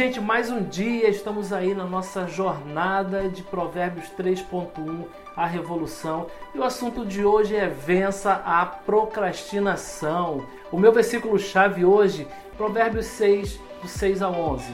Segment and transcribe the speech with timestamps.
[0.00, 5.04] gente, mais um dia estamos aí na nossa jornada de Provérbios 3.1,
[5.36, 6.26] a revolução.
[6.54, 10.46] E o assunto de hoje é vença a procrastinação.
[10.72, 14.72] O meu versículo chave hoje, Provérbios 6, do 6 ao 11.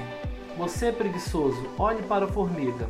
[0.59, 2.89] Você preguiçoso, olhe para a formiga,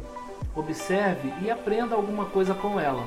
[0.54, 3.02] observe e aprenda alguma coisa com ela.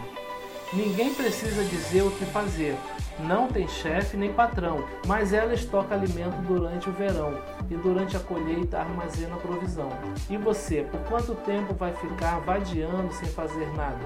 [0.71, 2.77] Ninguém precisa dizer o que fazer.
[3.21, 8.19] Não tem chefe nem patrão, mas ela estoca alimento durante o verão e durante a
[8.19, 9.89] colheita armazena provisão.
[10.29, 13.99] E você, por quanto tempo vai ficar vadiando sem fazer nada?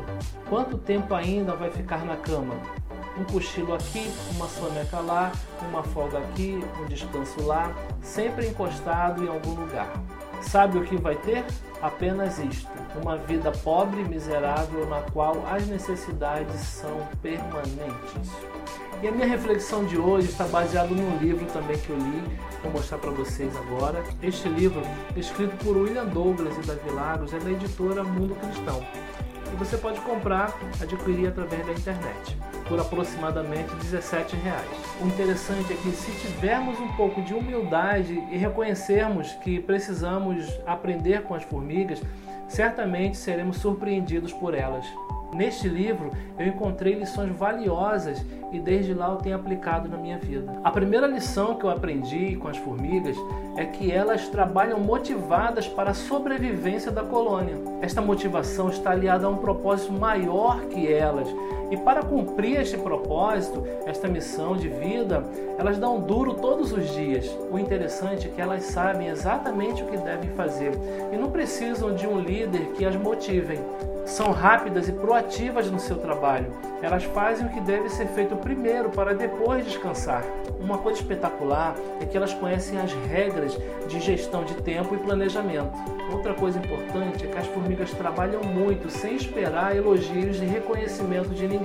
[0.47, 2.55] Quanto tempo ainda vai ficar na cama?
[3.17, 5.33] Um cochilo aqui, uma soneca lá,
[5.69, 9.91] uma folga aqui, um descanso lá, sempre encostado em algum lugar.
[10.41, 11.43] Sabe o que vai ter?
[11.83, 18.31] Apenas isto: uma vida pobre e miserável na qual as necessidades são permanentes.
[19.01, 22.23] E a minha reflexão de hoje está baseada num livro também que eu li,
[22.63, 24.01] vou mostrar para vocês agora.
[24.21, 24.81] Este livro,
[25.17, 28.81] escrito por William Douglas e Davi Lagos, é da editora Mundo Cristão.
[29.53, 30.51] E você pode comprar,
[30.81, 32.37] adquirir através da internet
[32.67, 34.67] por aproximadamente R$ reais.
[34.99, 41.21] O interessante é que se tivermos um pouco de humildade e reconhecermos que precisamos aprender
[41.21, 42.01] com as formigas,
[42.47, 44.87] certamente seremos surpreendidos por elas.
[45.33, 50.59] Neste livro eu encontrei lições valiosas e desde lá eu tenho aplicado na minha vida.
[50.63, 53.17] A primeira lição que eu aprendi com as formigas
[53.57, 57.55] é que elas trabalham motivadas para a sobrevivência da colônia.
[57.81, 61.27] Esta motivação está aliada a um propósito maior que elas.
[61.73, 65.23] E para cumprir este propósito, esta missão de vida,
[65.57, 67.27] elas dão duro todos os dias.
[67.51, 70.71] O interessante é que elas sabem exatamente o que devem fazer
[71.11, 73.59] e não precisam de um líder que as motivem
[74.05, 76.51] são rápidas e proativas no seu trabalho.
[76.81, 80.23] Elas fazem o que deve ser feito primeiro para depois descansar.
[80.59, 83.57] Uma coisa espetacular é que elas conhecem as regras
[83.87, 85.71] de gestão de tempo e planejamento.
[86.11, 91.47] Outra coisa importante é que as formigas trabalham muito sem esperar elogios e reconhecimento de
[91.47, 91.62] ninguém.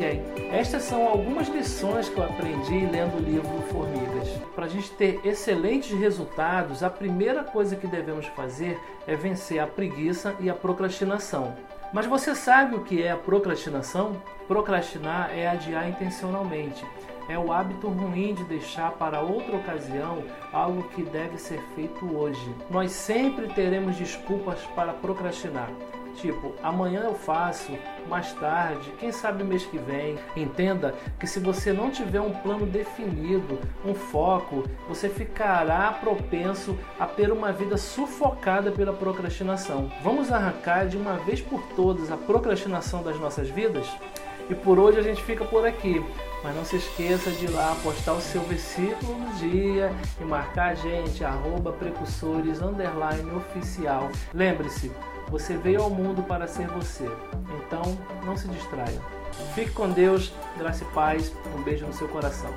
[0.52, 4.28] Estas são algumas lições que eu aprendi lendo o livro Formigas.
[4.54, 9.66] Para a gente ter excelentes resultados, a primeira coisa que devemos fazer é vencer a
[9.66, 11.56] preguiça e a procrastinação.
[11.92, 14.22] Mas você sabe o que é a procrastinação?
[14.46, 16.84] Procrastinar é adiar intencionalmente.
[17.28, 20.22] É o hábito ruim de deixar para outra ocasião
[20.52, 22.54] algo que deve ser feito hoje.
[22.70, 25.70] Nós sempre teremos desculpas para procrastinar.
[26.20, 27.72] Tipo, amanhã eu faço,
[28.08, 30.18] mais tarde, quem sabe mês que vem.
[30.36, 37.06] Entenda que se você não tiver um plano definido, um foco, você ficará propenso a
[37.06, 39.90] ter uma vida sufocada pela procrastinação.
[40.02, 43.86] Vamos arrancar de uma vez por todas a procrastinação das nossas vidas?
[44.50, 46.02] E por hoje a gente fica por aqui.
[46.42, 50.70] Mas não se esqueça de ir lá postar o seu versículo no dia e marcar
[50.70, 52.60] a gente, arroba precursores,
[53.36, 54.08] oficial.
[54.32, 54.90] Lembre-se,
[55.30, 57.08] você veio ao mundo para ser você.
[57.66, 57.82] Então,
[58.24, 59.00] não se distraia.
[59.54, 61.32] Fique com Deus, graça e paz.
[61.56, 62.50] Um beijo no seu coração.